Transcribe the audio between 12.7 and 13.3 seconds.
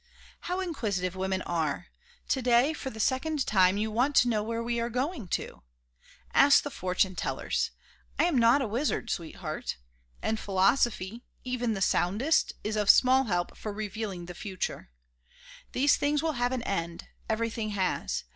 of small